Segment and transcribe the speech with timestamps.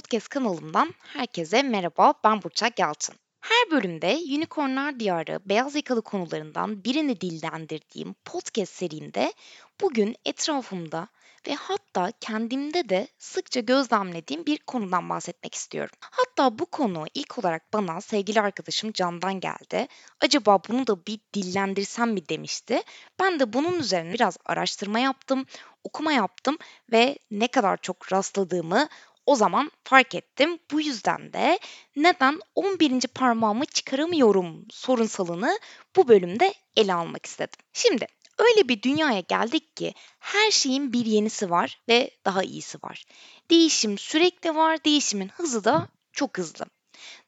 [0.00, 3.14] podcast kanalımdan herkese merhaba, ben Burçak Yalçın.
[3.40, 9.32] Her bölümde Unicornlar Diyarı beyaz yakalı konularından birini dillendirdiğim podcast serimde
[9.80, 11.08] bugün etrafımda
[11.48, 15.94] ve hatta kendimde de sıkça gözlemlediğim bir konudan bahsetmek istiyorum.
[16.00, 19.88] Hatta bu konu ilk olarak bana sevgili arkadaşım Can'dan geldi.
[20.20, 22.82] Acaba bunu da bir dillendirsem mi demişti.
[23.20, 25.46] Ben de bunun üzerine biraz araştırma yaptım,
[25.84, 26.58] okuma yaptım
[26.92, 28.88] ve ne kadar çok rastladığımı
[29.26, 30.58] o zaman fark ettim.
[30.70, 31.58] Bu yüzden de
[31.96, 33.00] neden 11.
[33.00, 35.58] parmağımı çıkaramıyorum sorunsalını
[35.96, 37.58] bu bölümde ele almak istedim.
[37.72, 38.06] Şimdi
[38.38, 43.04] öyle bir dünyaya geldik ki her şeyin bir yenisi var ve daha iyisi var.
[43.50, 46.64] Değişim sürekli var, değişimin hızı da çok hızlı.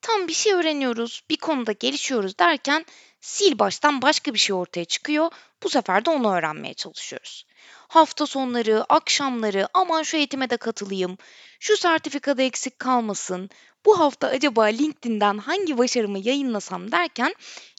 [0.01, 2.87] Tam bir şey öğreniyoruz, bir konuda gelişiyoruz derken
[3.31, 5.31] sil baştan başka bir şey ortaya çıkıyor.
[5.63, 7.47] Bu sefer de onu öğrenmeye çalışıyoruz.
[7.89, 11.19] Hafta sonları, akşamları aman şu eğitime de katılayım,
[11.61, 13.51] şu sertifikada eksik kalmasın,
[13.87, 17.35] bu hafta acaba LinkedIn'den hangi başarımı yayınlasam derken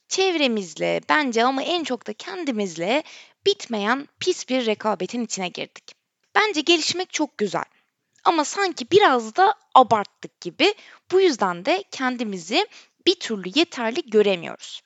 [0.08, 3.04] çevremizle bence ama en çok da kendimizle
[3.45, 5.92] bitmeyen pis bir rekabetin içine girdik.
[6.36, 7.66] Bence gelişmek çok güzel.
[8.23, 10.73] Ama sanki biraz da abarttık gibi.
[11.12, 12.67] Bu yüzden de kendimizi
[13.06, 14.82] bir türlü yeterli göremiyoruz.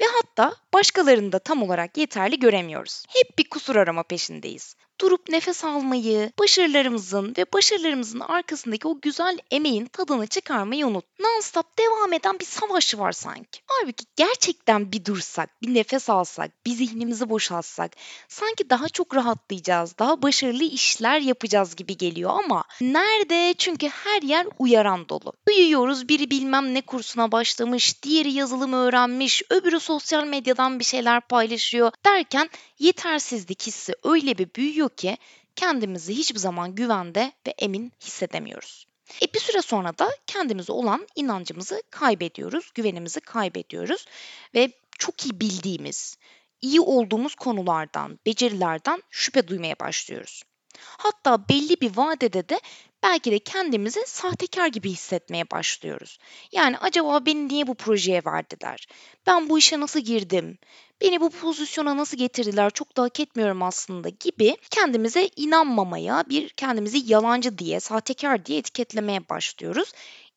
[0.00, 3.04] Ve hatta başkalarını da tam olarak yeterli göremiyoruz.
[3.08, 9.86] Hep bir kusur arama peşindeyiz durup nefes almayı, başarılarımızın ve başarılarımızın arkasındaki o güzel emeğin
[9.86, 11.04] tadını çıkarmayı unut.
[11.20, 13.60] Non-stop devam eden bir savaş var sanki.
[13.66, 17.92] Halbuki gerçekten bir dursak, bir nefes alsak, bir zihnimizi boşaltsak
[18.28, 23.54] sanki daha çok rahatlayacağız, daha başarılı işler yapacağız gibi geliyor ama nerede?
[23.58, 25.32] Çünkü her yer uyaran dolu.
[25.48, 31.92] Duyuyoruz biri bilmem ne kursuna başlamış, diğeri yazılım öğrenmiş, öbürü sosyal medyadan bir şeyler paylaşıyor
[32.06, 35.18] derken yetersizlik hissi öyle bir büyüyor ki
[35.56, 38.86] kendimizi hiçbir zaman güvende ve emin hissedemiyoruz.
[39.22, 44.06] E bir süre sonra da kendimize olan inancımızı kaybediyoruz, güvenimizi kaybediyoruz
[44.54, 46.16] ve çok iyi bildiğimiz,
[46.60, 50.42] iyi olduğumuz konulardan, becerilerden şüphe duymaya başlıyoruz.
[50.78, 52.60] Hatta belli bir vadede de
[53.02, 56.18] belki de kendimizi sahtekar gibi hissetmeye başlıyoruz.
[56.52, 58.86] Yani acaba beni niye bu projeye verdiler?
[59.26, 60.58] Ben bu işe nasıl girdim?
[61.00, 62.70] Beni bu pozisyona nasıl getirdiler?
[62.70, 69.28] Çok da hak etmiyorum aslında gibi kendimize inanmamaya, bir kendimizi yalancı diye, sahtekar diye etiketlemeye
[69.28, 69.92] başlıyoruz.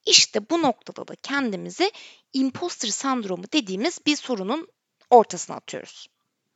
[0.06, 1.92] İşte bu noktada da kendimizi
[2.34, 4.68] imposter sendromu dediğimiz bir sorunun
[5.10, 6.08] ortasına atıyoruz.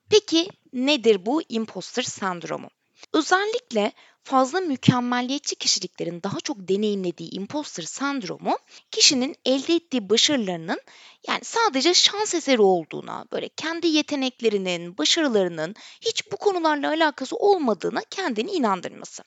[0.09, 2.69] Peki nedir bu imposter sendromu?
[3.13, 3.91] Özellikle
[4.23, 8.57] fazla mükemmeliyetçi kişiliklerin daha çok deneyimlediği imposter sendromu
[8.91, 10.81] kişinin elde ettiği başarılarının
[11.27, 18.51] yani sadece şans eseri olduğuna, böyle kendi yeteneklerinin, başarılarının hiç bu konularla alakası olmadığına kendini
[18.51, 19.23] inandırması.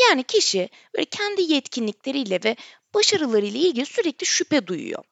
[0.00, 2.56] Yani kişi böyle kendi yetkinlikleriyle ve
[2.94, 5.04] başarılarıyla ilgili sürekli şüphe duyuyor.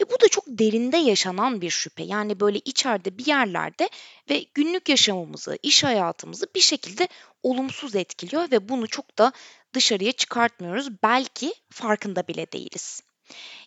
[0.00, 2.02] Ve bu da çok derinde yaşanan bir şüphe.
[2.02, 3.88] Yani böyle içeride bir yerlerde
[4.30, 7.08] ve günlük yaşamımızı, iş hayatımızı bir şekilde
[7.42, 9.32] olumsuz etkiliyor ve bunu çok da
[9.74, 11.02] dışarıya çıkartmıyoruz.
[11.02, 13.02] Belki farkında bile değiliz.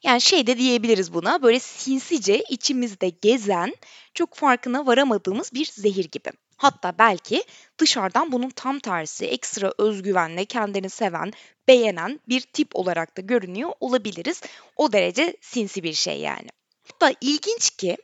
[0.03, 3.75] Yani şey de diyebiliriz buna böyle sinsice içimizde gezen,
[4.13, 6.31] çok farkına varamadığımız bir zehir gibi.
[6.57, 7.43] Hatta belki
[7.77, 11.33] dışarıdan bunun tam tersi ekstra özgüvenle kendini seven,
[11.67, 14.41] beğenen bir tip olarak da görünüyor olabiliriz.
[14.75, 16.47] O derece sinsi bir şey yani.
[16.91, 17.97] Hatta ilginç ki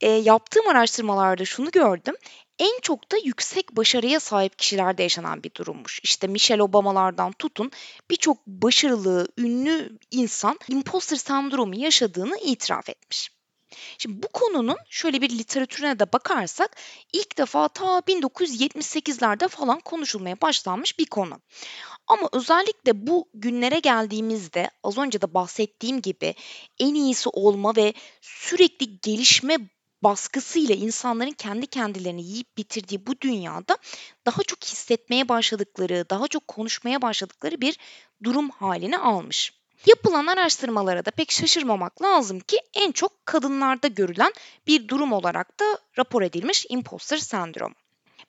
[0.00, 2.14] e, yaptığım araştırmalarda şunu gördüm.
[2.58, 6.00] En çok da yüksek başarıya sahip kişilerde yaşanan bir durummuş.
[6.02, 7.70] İşte Michelle Obama'lardan tutun
[8.10, 13.30] birçok başarılı, ünlü insan imposter sendromu yaşadığını itiraf etmiş.
[13.98, 16.76] Şimdi bu konunun şöyle bir literatürüne de bakarsak
[17.12, 21.40] ilk defa ta 1978'lerde falan konuşulmaya başlanmış bir konu.
[22.06, 26.34] Ama özellikle bu günlere geldiğimizde az önce de bahsettiğim gibi
[26.78, 29.56] en iyisi olma ve sürekli gelişme
[30.02, 33.78] baskısıyla insanların kendi kendilerini yiyip bitirdiği bu dünyada
[34.26, 37.78] daha çok hissetmeye başladıkları, daha çok konuşmaya başladıkları bir
[38.24, 39.61] durum haline almış.
[39.86, 44.32] Yapılan araştırmalara da pek şaşırmamak lazım ki en çok kadınlarda görülen
[44.66, 47.74] bir durum olarak da rapor edilmiş imposter sendromu.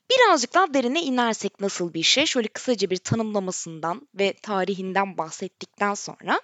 [0.10, 2.26] Birazcık daha derine inersek nasıl bir şey?
[2.26, 6.42] Şöyle kısaca bir tanımlamasından ve tarihinden bahsettikten sonra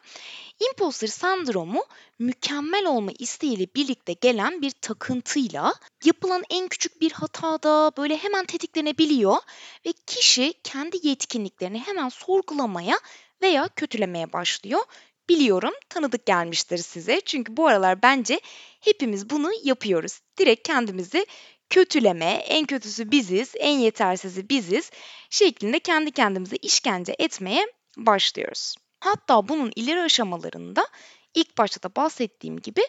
[0.70, 1.84] imposter sendromu
[2.20, 5.74] mükemmel olma isteğiyle birlikte gelen bir takıntıyla
[6.04, 9.38] yapılan en küçük bir hatada böyle hemen tetiklenebiliyor
[9.86, 13.00] ve kişi kendi yetkinliklerini hemen sorgulamaya
[13.42, 14.82] veya kötülemeye başlıyor.
[15.30, 17.22] Biliyorum tanıdık gelmiştir size.
[17.22, 18.40] Çünkü bu aralar bence
[18.82, 20.20] hepimiz bunu yapıyoruz.
[20.40, 21.26] Direkt kendimizi
[21.70, 24.92] kötüleme, en kötüsü biziz, en yetersizi biziz
[25.30, 28.76] şeklinde kendi kendimize işkence etmeye başlıyoruz.
[29.00, 30.88] Hatta bunun ileri aşamalarında
[31.34, 32.82] ilk başta da bahsettiğim gibi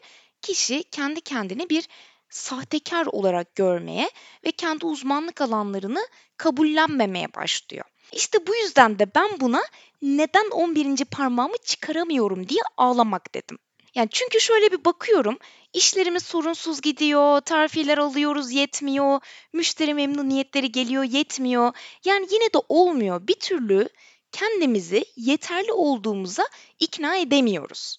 [0.43, 1.89] kişi kendi kendini bir
[2.29, 4.11] sahtekar olarak görmeye
[4.45, 6.07] ve kendi uzmanlık alanlarını
[6.37, 7.85] kabullenmemeye başlıyor.
[8.13, 9.63] İşte bu yüzden de ben buna
[10.03, 11.05] neden 11.
[11.05, 13.59] parmağımı çıkaramıyorum diye ağlamak dedim.
[13.95, 15.39] Yani çünkü şöyle bir bakıyorum,
[15.73, 19.21] işlerimiz sorunsuz gidiyor, terfiler alıyoruz yetmiyor,
[19.53, 21.73] müşteri memnuniyetleri geliyor yetmiyor.
[22.05, 23.27] Yani yine de olmuyor.
[23.29, 23.89] Bir türlü
[24.33, 26.49] kendimizi yeterli olduğumuza
[26.81, 27.97] ikna edemiyoruz.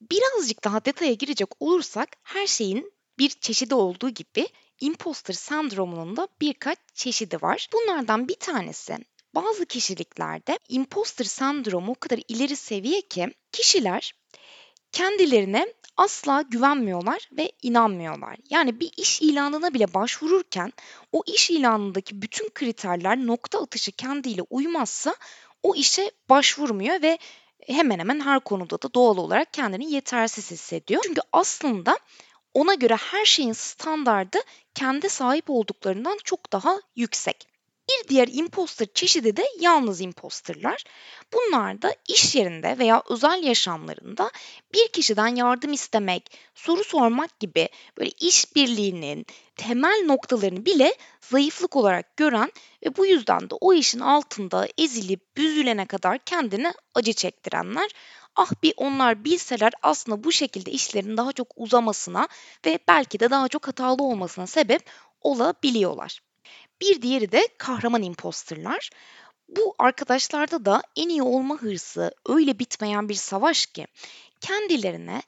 [0.00, 4.48] Birazcık daha detaya girecek olursak her şeyin bir çeşidi olduğu gibi
[4.80, 7.68] imposter sendromunun da birkaç çeşidi var.
[7.72, 8.98] Bunlardan bir tanesi
[9.34, 14.14] bazı kişiliklerde imposter sendromu o kadar ileri seviye ki kişiler
[14.92, 18.36] kendilerine asla güvenmiyorlar ve inanmıyorlar.
[18.50, 20.72] Yani bir iş ilanına bile başvururken
[21.12, 25.16] o iş ilanındaki bütün kriterler nokta atışı kendiyle uymazsa
[25.62, 27.18] o işe başvurmuyor ve
[27.66, 31.02] hemen hemen her konuda da doğal olarak kendini yetersiz hissediyor.
[31.04, 31.98] Çünkü aslında
[32.54, 34.38] ona göre her şeyin standardı
[34.74, 37.51] kendi sahip olduklarından çok daha yüksek.
[37.88, 40.84] Bir diğer imposter çeşidi de yalnız imposterlar.
[41.32, 44.30] Bunlar da iş yerinde veya özel yaşamlarında
[44.74, 47.68] bir kişiden yardım istemek, soru sormak gibi
[47.98, 49.26] böyle işbirliğinin
[49.56, 52.52] temel noktalarını bile zayıflık olarak gören
[52.86, 57.90] ve bu yüzden de o işin altında ezilip büzülene kadar kendini acı çektirenler.
[58.36, 62.28] Ah bir onlar bilseler aslında bu şekilde işlerin daha çok uzamasına
[62.66, 64.90] ve belki de daha çok hatalı olmasına sebep
[65.20, 66.31] olabiliyorlar.
[66.82, 68.90] Bir diğeri de kahraman imposterlar.
[69.48, 73.86] Bu arkadaşlarda da en iyi olma hırsı öyle bitmeyen bir savaş ki
[74.40, 75.22] kendilerine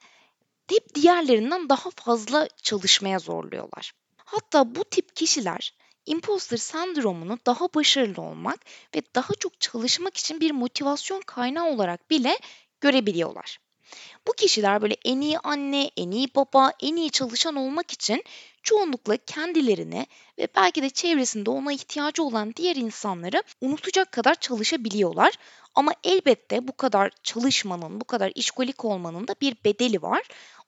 [0.69, 3.93] hep diğerlerinden daha fazla çalışmaya zorluyorlar.
[4.17, 5.73] Hatta bu tip kişiler
[6.05, 8.59] imposter sendromunu daha başarılı olmak
[8.95, 12.37] ve daha çok çalışmak için bir motivasyon kaynağı olarak bile
[12.81, 13.57] görebiliyorlar.
[14.27, 18.23] Bu kişiler böyle en iyi anne, en iyi baba, en iyi çalışan olmak için
[18.63, 25.33] çoğunlukla kendilerini ve belki de çevresinde ona ihtiyacı olan diğer insanları unutacak kadar çalışabiliyorlar.
[25.75, 30.23] Ama elbette bu kadar çalışmanın, bu kadar işkolik olmanın da bir bedeli var.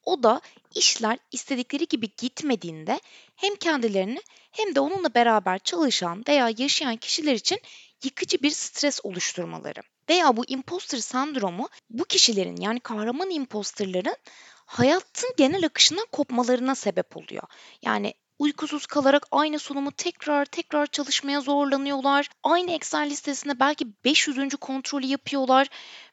[0.05, 0.41] O da
[0.75, 2.99] işler istedikleri gibi gitmediğinde
[3.35, 4.21] hem kendilerini
[4.51, 7.59] hem de onunla beraber çalışan veya yaşayan kişiler için
[8.03, 9.81] yıkıcı bir stres oluşturmaları.
[10.09, 14.15] Veya bu imposter sendromu bu kişilerin yani kahraman imposterların
[14.65, 17.43] hayatın genel akışından kopmalarına sebep oluyor.
[17.81, 22.29] Yani uykusuz kalarak aynı sunumu tekrar tekrar çalışmaya zorlanıyorlar.
[22.43, 24.55] Aynı Excel listesinde belki 500.
[24.55, 25.67] kontrolü yapıyorlar.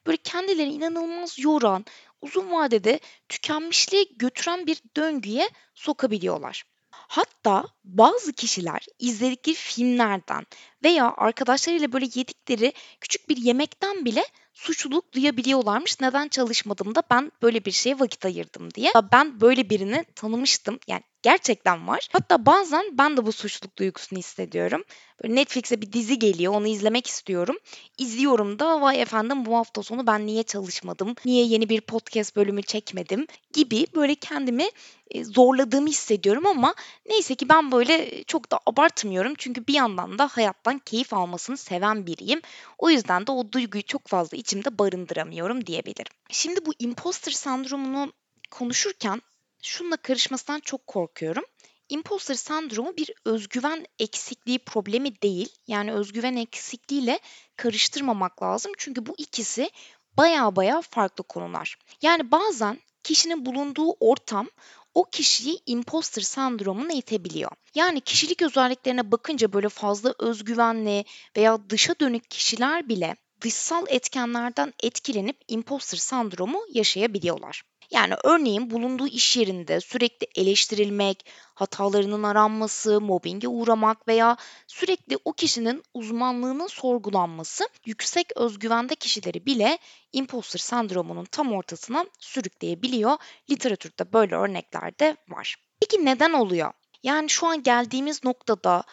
[0.06, 1.84] Böyle kendilerini inanılmaz yoran,
[2.20, 6.64] uzun vadede tükenmişliğe götüren bir döngüye sokabiliyorlar.
[7.08, 10.46] Hatta bazı kişiler izledikleri filmlerden
[10.84, 16.00] veya arkadaşlarıyla böyle yedikleri küçük bir yemekten bile suçluluk duyabiliyorlarmış.
[16.00, 18.92] Neden çalışmadım da ben böyle bir şeye vakit ayırdım diye.
[19.12, 20.78] Ben böyle birini tanımıştım.
[20.88, 22.08] Yani gerçekten var.
[22.12, 24.84] Hatta bazen ben de bu suçluluk duygusunu hissediyorum.
[25.22, 27.56] Böyle Netflix'e bir dizi geliyor, onu izlemek istiyorum.
[27.98, 32.62] İzliyorum da vay efendim bu hafta sonu ben niye çalışmadım, niye yeni bir podcast bölümü
[32.62, 34.68] çekmedim gibi böyle kendimi
[35.10, 36.74] e, zorladığımı hissediyorum ama
[37.06, 39.34] neyse ki ben böyle çok da abartmıyorum.
[39.38, 42.40] Çünkü bir yandan da hayattan keyif almasını seven biriyim.
[42.78, 46.12] O yüzden de o duyguyu çok fazla içimde barındıramıyorum diyebilirim.
[46.30, 48.12] Şimdi bu imposter sendromunu
[48.50, 49.22] konuşurken
[49.64, 51.44] şunla karışmasından çok korkuyorum.
[51.88, 55.48] Imposter sendromu bir özgüven eksikliği problemi değil.
[55.66, 57.18] Yani özgüven eksikliğiyle
[57.56, 58.72] karıştırmamak lazım.
[58.78, 59.70] Çünkü bu ikisi
[60.16, 61.78] baya baya farklı konular.
[62.02, 64.48] Yani bazen kişinin bulunduğu ortam
[64.94, 67.50] o kişiyi imposter sendromuna itebiliyor.
[67.74, 71.04] Yani kişilik özelliklerine bakınca böyle fazla özgüvenli
[71.36, 77.62] veya dışa dönük kişiler bile dışsal etkenlerden etkilenip imposter sendromu yaşayabiliyorlar.
[77.94, 84.36] Yani örneğin bulunduğu iş yerinde sürekli eleştirilmek, hatalarının aranması, mobbinge uğramak veya
[84.66, 89.78] sürekli o kişinin uzmanlığının sorgulanması yüksek özgüvende kişileri bile
[90.12, 93.16] imposter sendromunun tam ortasına sürükleyebiliyor.
[93.50, 95.56] Literatürde böyle örnekler de var.
[95.80, 96.72] Peki neden oluyor?
[97.02, 98.84] Yani şu an geldiğimiz noktada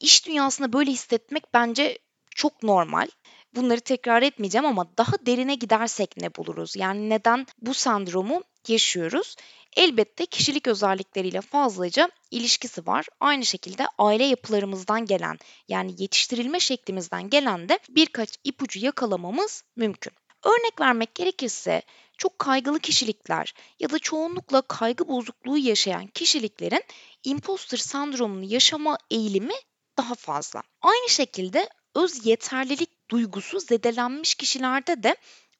[0.00, 1.98] iş dünyasında böyle hissetmek bence
[2.34, 3.08] çok normal.
[3.54, 6.76] Bunları tekrar etmeyeceğim ama daha derine gidersek ne buluruz?
[6.76, 9.36] Yani neden bu sendromu yaşıyoruz?
[9.76, 13.06] Elbette kişilik özellikleriyle fazlaca ilişkisi var.
[13.20, 15.38] Aynı şekilde aile yapılarımızdan gelen
[15.68, 20.12] yani yetiştirilme şeklimizden gelen de birkaç ipucu yakalamamız mümkün.
[20.44, 21.82] Örnek vermek gerekirse
[22.18, 26.84] çok kaygılı kişilikler ya da çoğunlukla kaygı bozukluğu yaşayan kişiliklerin
[27.24, 29.54] imposter sendromunu yaşama eğilimi
[29.98, 30.62] daha fazla.
[30.82, 35.16] Aynı şekilde öz yeterlilik duygusu zedelenmiş kişilerde de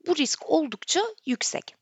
[0.06, 1.74] bu risk oldukça yüksek.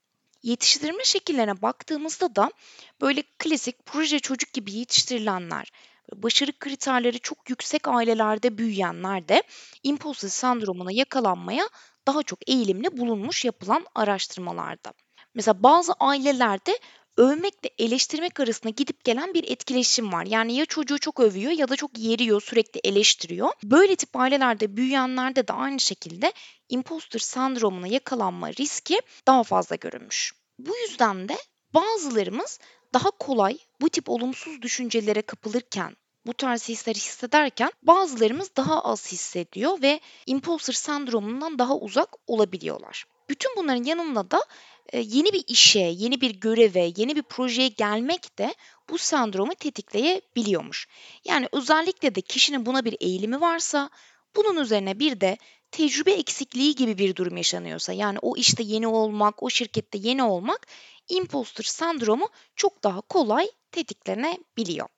[0.43, 2.53] Yetiştirme şekillerine baktığımızda da
[3.01, 5.73] böyle klasik proje çocuk gibi yetiştirilenler,
[6.15, 9.43] başarı kriterleri çok yüksek ailelerde büyüyenler de
[9.83, 11.69] imposter sendromuna yakalanmaya
[12.07, 14.93] daha çok eğilimli bulunmuş yapılan araştırmalarda.
[15.35, 16.79] Mesela bazı ailelerde
[17.19, 20.27] övmekle eleştirmek arasında gidip gelen bir etkileşim var.
[20.27, 23.51] Yani ya çocuğu çok övüyor ya da çok yeriyor, sürekli eleştiriyor.
[23.65, 26.33] Böyle tip ailelerde büyüyenlerde de aynı şekilde
[26.69, 30.33] imposter sendromuna yakalanma riski daha fazla görülmüş.
[30.59, 31.37] Bu yüzden de
[31.75, 32.59] bazılarımız
[32.95, 35.97] daha kolay bu tip olumsuz düşüncelere kapılırken
[36.29, 43.05] bu tarz hisler hissederken bazılarımız daha az hissediyor ve imposter sendromundan daha uzak olabiliyorlar.
[43.29, 44.45] Bütün bunların yanında da
[44.93, 48.55] yeni bir işe, yeni bir göreve, yeni bir projeye gelmek de
[48.91, 50.89] bu sendromu tetikleyebiliyormuş.
[51.25, 53.91] Yani özellikle de kişinin buna bir eğilimi varsa,
[54.37, 55.37] bunun üzerine bir de
[55.71, 60.67] tecrübe eksikliği gibi bir durum yaşanıyorsa, yani o işte yeni olmak, o şirkette yeni olmak,
[61.09, 64.89] imposter sendromu çok daha kolay tetiklenebiliyor.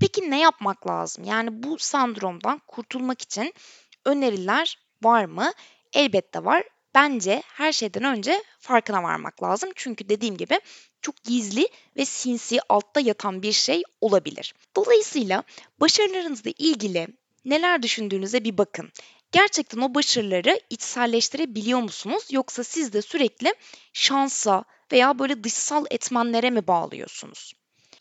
[0.00, 1.24] Peki ne yapmak lazım?
[1.24, 3.54] Yani bu sendromdan kurtulmak için
[4.04, 5.52] öneriler var mı?
[5.92, 6.64] Elbette var.
[6.94, 9.70] Bence her şeyden önce farkına varmak lazım.
[9.74, 10.60] Çünkü dediğim gibi
[11.02, 14.54] çok gizli ve sinsi altta yatan bir şey olabilir.
[14.76, 15.42] Dolayısıyla
[15.80, 17.08] başarılarınızla ilgili
[17.44, 18.92] neler düşündüğünüze bir bakın.
[19.32, 23.54] Gerçekten o başarıları içselleştirebiliyor musunuz yoksa siz de sürekli
[23.92, 27.52] şansa veya böyle dışsal etmenlere mi bağlıyorsunuz?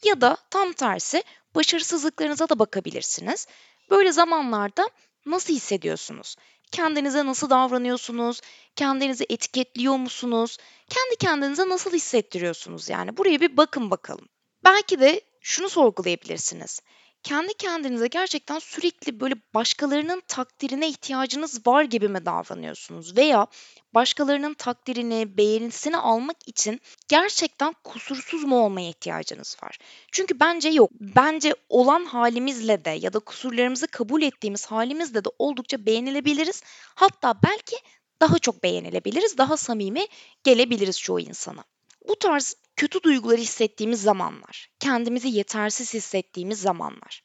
[0.04, 1.24] Ya da tam tersi
[1.56, 3.48] başarısızlıklarınıza da bakabilirsiniz.
[3.90, 4.90] Böyle zamanlarda
[5.26, 6.36] nasıl hissediyorsunuz?
[6.72, 8.42] Kendinize nasıl davranıyorsunuz?
[8.76, 10.58] Kendinizi etiketliyor musunuz?
[10.90, 13.18] Kendi kendinize nasıl hissettiriyorsunuz yani?
[13.18, 14.30] Buraya bir bakın bakalım.
[14.64, 16.82] Belki de şunu sorgulayabilirsiniz
[17.24, 23.18] kendi kendinize gerçekten sürekli böyle başkalarının takdirine ihtiyacınız var gibi mi davranıyorsunuz?
[23.18, 23.48] Veya
[23.94, 29.78] başkalarının takdirini, beğenisini almak için gerçekten kusursuz mu olmaya ihtiyacınız var?
[30.12, 30.90] Çünkü bence yok.
[31.00, 36.64] Bence olan halimizle de ya da kusurlarımızı kabul ettiğimiz halimizle de oldukça beğenilebiliriz.
[36.96, 37.76] Hatta belki
[38.22, 40.08] daha çok beğenilebiliriz, daha samimi
[40.44, 41.64] gelebiliriz çoğu insana.
[42.08, 47.24] Bu tarz kötü duyguları hissettiğimiz zamanlar, kendimizi yetersiz hissettiğimiz zamanlar.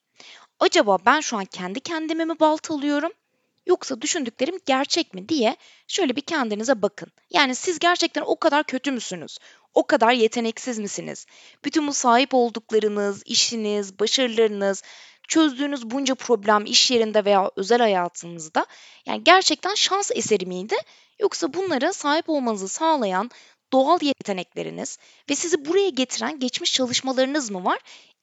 [0.61, 3.13] Acaba ben şu an kendi kendime mi baltalıyorum
[3.69, 5.57] yoksa düşündüklerim gerçek mi diye
[5.89, 7.09] şöyle bir kendinize bakın.
[7.31, 9.39] Yani siz gerçekten o kadar kötü müsünüz?
[9.75, 11.27] O kadar yeteneksiz misiniz?
[11.65, 14.83] Bütün bu sahip olduklarınız, işiniz, başarılarınız,
[15.29, 18.67] çözdüğünüz bunca problem iş yerinde veya özel hayatınızda
[19.07, 20.77] yani gerçekten şans eseri miydi?
[21.21, 23.31] Yoksa bunlara sahip olmanızı sağlayan
[23.73, 24.99] doğal yetenekleriniz
[25.31, 27.79] ve sizi buraya getiren geçmiş çalışmalarınız mı var?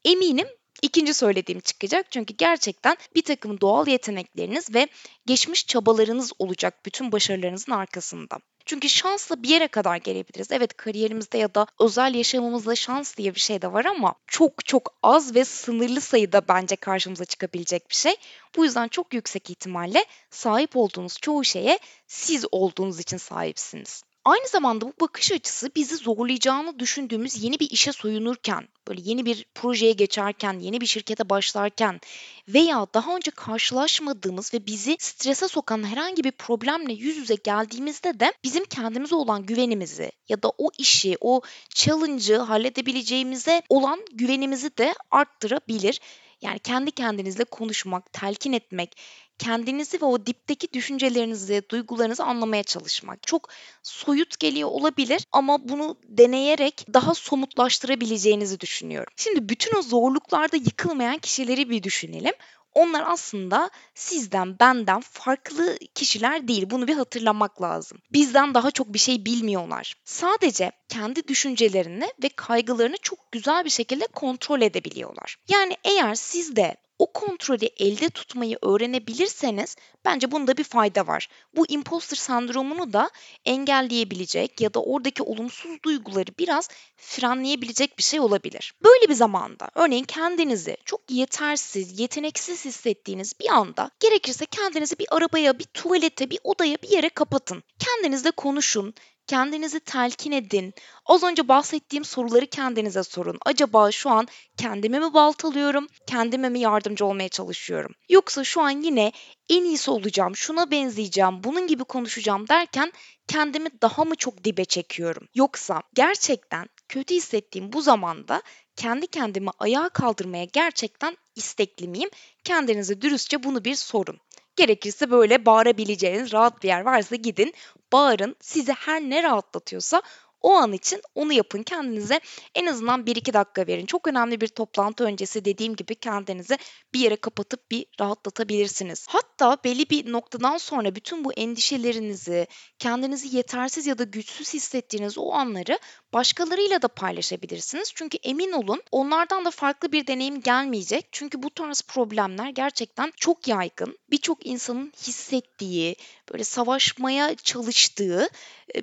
[0.05, 0.47] Eminim
[0.81, 2.11] ikinci söylediğim çıkacak.
[2.11, 4.87] Çünkü gerçekten bir takım doğal yetenekleriniz ve
[5.25, 8.39] geçmiş çabalarınız olacak bütün başarılarınızın arkasında.
[8.65, 10.51] Çünkü şansla bir yere kadar gelebiliriz.
[10.51, 14.93] Evet kariyerimizde ya da özel yaşamımızda şans diye bir şey de var ama çok çok
[15.03, 18.15] az ve sınırlı sayıda bence karşımıza çıkabilecek bir şey.
[18.55, 24.03] Bu yüzden çok yüksek ihtimalle sahip olduğunuz çoğu şeye siz olduğunuz için sahipsiniz.
[24.25, 29.45] Aynı zamanda bu bakış açısı bizi zorlayacağını düşündüğümüz yeni bir işe soyunurken, böyle yeni bir
[29.55, 32.01] projeye geçerken, yeni bir şirkete başlarken
[32.47, 38.33] veya daha önce karşılaşmadığımız ve bizi strese sokan herhangi bir problemle yüz yüze geldiğimizde de
[38.43, 45.99] bizim kendimize olan güvenimizi ya da o işi, o challenge'ı halledebileceğimize olan güvenimizi de arttırabilir.
[46.41, 48.97] Yani kendi kendinizle konuşmak, telkin etmek,
[49.39, 53.27] kendinizi ve o dipteki düşüncelerinizi, duygularınızı anlamaya çalışmak.
[53.27, 53.49] Çok
[53.83, 59.13] soyut geliyor olabilir ama bunu deneyerek daha somutlaştırabileceğinizi düşünüyorum.
[59.15, 62.33] Şimdi bütün o zorluklarda yıkılmayan kişileri bir düşünelim
[62.75, 66.69] onlar aslında sizden, benden farklı kişiler değil.
[66.69, 67.97] Bunu bir hatırlamak lazım.
[68.13, 69.95] Bizden daha çok bir şey bilmiyorlar.
[70.05, 75.37] Sadece kendi düşüncelerini ve kaygılarını çok güzel bir şekilde kontrol edebiliyorlar.
[75.47, 79.75] Yani eğer siz de o kontrolü elde tutmayı öğrenebilirseniz
[80.05, 81.29] bence bunda bir fayda var.
[81.55, 83.09] Bu imposter sendromunu da
[83.45, 88.73] engelleyebilecek ya da oradaki olumsuz duyguları biraz frenleyebilecek bir şey olabilir.
[88.83, 95.59] Böyle bir zamanda örneğin kendinizi çok yetersiz, yeteneksiz hissettiğiniz bir anda gerekirse kendinizi bir arabaya,
[95.59, 97.63] bir tuvalete, bir odaya, bir yere kapatın.
[97.79, 98.93] Kendinizle konuşun,
[99.27, 100.73] Kendinizi telkin edin.
[101.05, 103.37] Az önce bahsettiğim soruları kendinize sorun.
[103.45, 104.27] Acaba şu an
[104.57, 107.91] kendime mi baltalıyorum, kendime mi yardımcı olmaya çalışıyorum?
[108.09, 109.11] Yoksa şu an yine
[109.49, 112.91] en iyisi olacağım, şuna benzeyeceğim, bunun gibi konuşacağım derken
[113.27, 115.27] kendimi daha mı çok dibe çekiyorum?
[115.35, 118.41] Yoksa gerçekten kötü hissettiğim bu zamanda
[118.75, 122.09] kendi kendimi ayağa kaldırmaya gerçekten istekli miyim?
[122.43, 124.19] Kendinize dürüstçe bunu bir sorun.
[124.55, 127.53] Gerekirse böyle bağırabileceğiniz rahat bir yer varsa gidin,
[127.93, 128.35] bağırın.
[128.41, 130.01] Sizi her ne rahatlatıyorsa
[130.45, 131.63] o an için onu yapın.
[131.63, 132.19] Kendinize
[132.55, 133.85] en azından 1-2 dakika verin.
[133.85, 136.57] Çok önemli bir toplantı öncesi dediğim gibi kendinizi
[136.93, 139.05] bir yere kapatıp bir rahatlatabilirsiniz.
[139.09, 142.47] Hatta belli bir noktadan sonra bütün bu endişelerinizi,
[142.79, 145.79] kendinizi yetersiz ya da güçsüz hissettiğiniz o anları
[146.13, 147.91] başkalarıyla da paylaşabilirsiniz.
[147.95, 151.07] Çünkü emin olun onlardan da farklı bir deneyim gelmeyecek.
[151.11, 153.97] Çünkü bu tarz problemler gerçekten çok yaygın.
[154.11, 155.95] Birçok insanın hissettiği,
[156.31, 158.29] böyle savaşmaya çalıştığı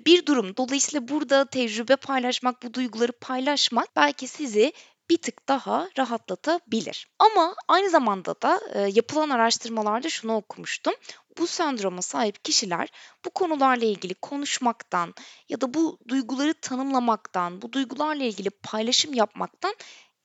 [0.06, 0.56] bir durum.
[0.56, 4.72] Dolayısıyla burada tecrübe paylaşmak, bu duyguları paylaşmak belki sizi
[5.10, 7.08] bir tık daha rahatlatabilir.
[7.18, 10.94] Ama aynı zamanda da e, yapılan araştırmalarda şunu okumuştum.
[11.38, 12.88] Bu sendroma sahip kişiler
[13.24, 15.14] bu konularla ilgili konuşmaktan
[15.48, 19.74] ya da bu duyguları tanımlamaktan, bu duygularla ilgili paylaşım yapmaktan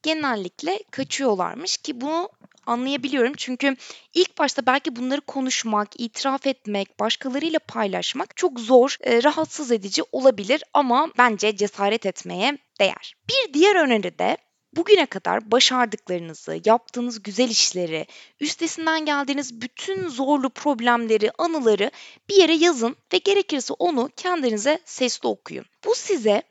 [0.03, 2.29] genellikle kaçıyorlarmış ki bunu
[2.65, 3.33] anlayabiliyorum.
[3.37, 3.75] Çünkü
[4.13, 10.63] ilk başta belki bunları konuşmak, itiraf etmek, başkalarıyla paylaşmak çok zor, e, rahatsız edici olabilir
[10.73, 13.15] ama bence cesaret etmeye değer.
[13.29, 14.37] Bir diğer öneri de
[14.75, 18.05] bugüne kadar başardıklarınızı, yaptığınız güzel işleri,
[18.39, 21.91] üstesinden geldiğiniz bütün zorlu problemleri, anıları
[22.29, 25.65] bir yere yazın ve gerekirse onu kendinize sesli okuyun.
[25.85, 26.43] Bu size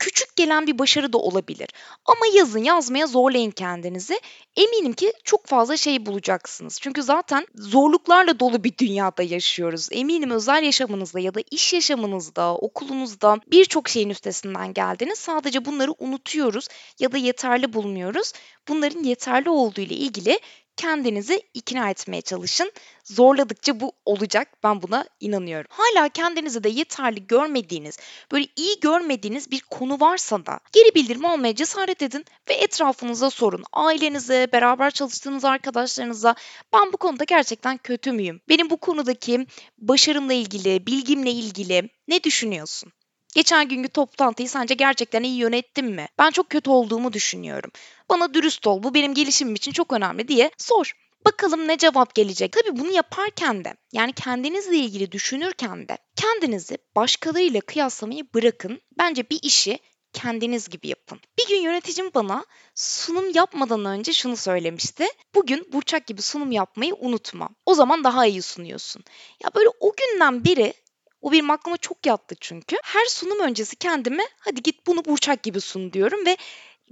[0.00, 1.68] küçük gelen bir başarı da olabilir.
[2.04, 4.20] Ama yazın, yazmaya zorlayın kendinizi.
[4.56, 6.78] Eminim ki çok fazla şey bulacaksınız.
[6.80, 9.88] Çünkü zaten zorluklarla dolu bir dünyada yaşıyoruz.
[9.92, 15.18] Eminim özel yaşamınızda ya da iş yaşamınızda, okulunuzda birçok şeyin üstesinden geldiniz.
[15.18, 18.32] Sadece bunları unutuyoruz ya da yeterli bulmuyoruz.
[18.68, 20.40] Bunların yeterli olduğu ile ilgili
[20.76, 22.72] kendinizi ikna etmeye çalışın.
[23.04, 24.48] Zorladıkça bu olacak.
[24.64, 25.66] Ben buna inanıyorum.
[25.70, 27.98] Hala kendinizi de yeterli görmediğiniz,
[28.32, 33.64] böyle iyi görmediğiniz bir konu varsa da geri bildirim almaya cesaret edin ve etrafınıza sorun.
[33.72, 36.34] Ailenize, beraber çalıştığınız arkadaşlarınıza
[36.72, 38.40] ben bu konuda gerçekten kötü müyüm?
[38.48, 39.46] Benim bu konudaki
[39.78, 42.92] başarımla ilgili, bilgimle ilgili ne düşünüyorsun?
[43.34, 46.08] Geçen günkü toplantıyı sence gerçekten iyi yönettim mi?
[46.18, 47.70] Ben çok kötü olduğumu düşünüyorum.
[48.08, 50.92] Bana dürüst ol, bu benim gelişimim için çok önemli diye sor.
[51.24, 52.52] Bakalım ne cevap gelecek.
[52.52, 58.80] Tabii bunu yaparken de yani kendinizle ilgili düşünürken de kendinizi başkalarıyla kıyaslamayı bırakın.
[58.98, 59.78] Bence bir işi
[60.12, 61.20] kendiniz gibi yapın.
[61.38, 65.06] Bir gün yöneticim bana sunum yapmadan önce şunu söylemişti.
[65.34, 67.48] Bugün Burçak gibi sunum yapmayı unutma.
[67.66, 69.04] O zaman daha iyi sunuyorsun.
[69.44, 70.74] Ya böyle o günden beri
[71.22, 72.76] o benim aklıma çok yattı çünkü.
[72.82, 76.36] Her sunum öncesi kendime hadi git bunu Burçak gibi sun diyorum ve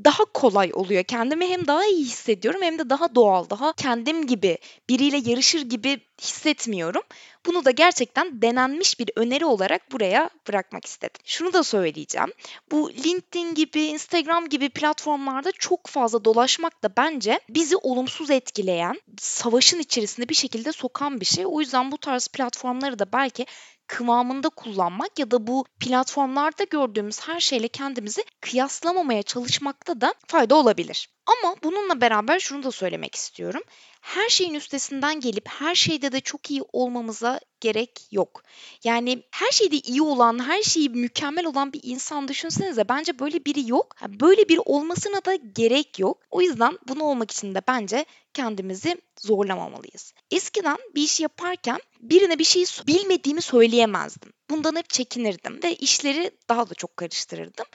[0.05, 1.03] daha kolay oluyor.
[1.05, 6.01] Kendimi hem daha iyi hissediyorum hem de daha doğal, daha kendim gibi, biriyle yarışır gibi
[6.21, 7.03] hissetmiyorum.
[7.49, 11.21] Bunu da gerçekten denenmiş bir öneri olarak buraya bırakmak istedim.
[11.25, 12.33] Şunu da söyleyeceğim.
[12.71, 19.79] Bu LinkedIn gibi, Instagram gibi platformlarda çok fazla dolaşmak da bence bizi olumsuz etkileyen, savaşın
[19.79, 21.45] içerisinde bir şekilde sokan bir şey.
[21.47, 23.47] O yüzden bu tarz platformları da belki
[23.87, 31.09] kıvamında kullanmak ya da bu platformlarda gördüğümüz her şeyle kendimizi kıyaslamamaya çalışmakta da fayda olabilir.
[31.27, 33.63] Ama bununla beraber şunu da söylemek istiyorum.
[34.09, 38.43] Her şeyin üstesinden gelip her şeyde de çok iyi olmamıza gerek yok.
[38.85, 43.71] Yani her şeyde iyi olan, her şeyi mükemmel olan bir insan düşünsenize bence böyle biri
[43.71, 43.97] yok.
[44.09, 46.19] Böyle biri olmasına da gerek yok.
[46.31, 50.13] O yüzden bunu olmak için de bence kendimizi zorlamamalıyız.
[50.31, 54.33] Eskiden bir iş yaparken birine bir şeyi bilmediğimi söyleyemezdim.
[54.51, 57.67] Bundan hep çekinirdim ve işleri daha da çok karıştırırdım.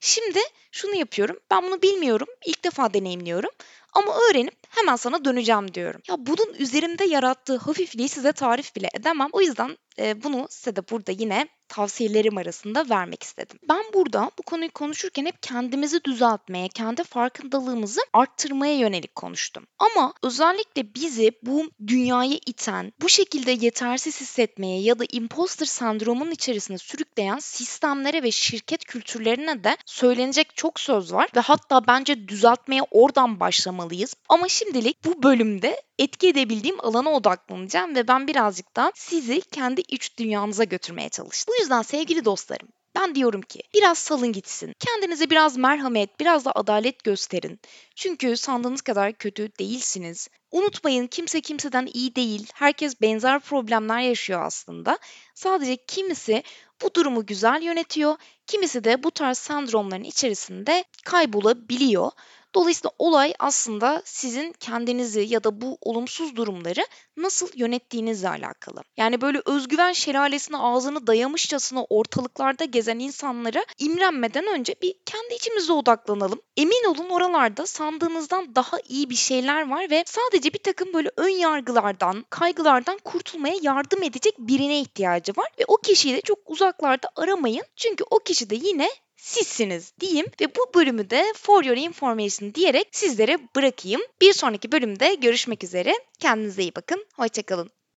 [0.00, 0.38] Şimdi
[0.70, 1.38] şunu yapıyorum.
[1.50, 2.28] Ben bunu bilmiyorum.
[2.46, 3.50] İlk defa deneyimliyorum.
[3.92, 6.00] Ama öğrenip hemen sana döneceğim diyorum.
[6.08, 9.28] Ya bunun üzerimde yarattığı hafifliği size tarif bile edemem.
[9.32, 13.58] O yüzden e, bunu size de burada yine tavsiyelerim arasında vermek istedim.
[13.68, 19.66] Ben burada bu konuyu konuşurken hep kendimizi düzeltmeye, kendi farkındalığımızı arttırmaya yönelik konuştum.
[19.78, 26.78] Ama özellikle bizi bu dünyaya iten, bu şekilde yetersiz hissetmeye ya da imposter sendromunun içerisine
[26.78, 33.40] sürükleyen sistemlere ve şirket kültürlerine de söylenecek çok söz var ve hatta bence düzeltmeye oradan
[33.82, 34.14] başlamalıyız.
[34.28, 40.18] Ama şimdilik bu bölümde etki edebildiğim alana odaklanacağım ve ben birazcık da sizi kendi iç
[40.18, 41.54] dünyanıza götürmeye çalıştım.
[41.54, 44.74] Bu yüzden sevgili dostlarım ben diyorum ki biraz salın gitsin.
[44.78, 47.60] Kendinize biraz merhamet, biraz da adalet gösterin.
[47.94, 50.28] Çünkü sandığınız kadar kötü değilsiniz.
[50.50, 52.50] Unutmayın kimse kimseden iyi değil.
[52.54, 54.98] Herkes benzer problemler yaşıyor aslında.
[55.34, 56.42] Sadece kimisi
[56.82, 58.16] bu durumu güzel yönetiyor,
[58.46, 62.10] kimisi de bu tarz sendromların içerisinde kaybolabiliyor.
[62.54, 66.86] Dolayısıyla olay aslında sizin kendinizi ya da bu olumsuz durumları
[67.16, 68.82] nasıl yönettiğinizle alakalı.
[68.96, 76.40] Yani böyle özgüven şelalesine ağzını dayamışçasına ortalıklarda gezen insanlara imrenmeden önce bir kendi içimize odaklanalım.
[76.56, 81.28] Emin olun oralarda sandığınızdan daha iyi bir şeyler var ve sadece bir takım böyle ön
[81.28, 87.64] yargılardan, kaygılardan kurtulmaya yardım edecek birine ihtiyacı var ve o kişiyi de çok uzaklarda aramayın.
[87.76, 88.88] Çünkü o kişi de yine
[89.22, 94.00] sizsiniz diyeyim ve bu bölümü de for your information diyerek sizlere bırakayım.
[94.20, 95.92] Bir sonraki bölümde görüşmek üzere.
[96.18, 97.06] Kendinize iyi bakın.
[97.16, 97.70] Hoşçakalın.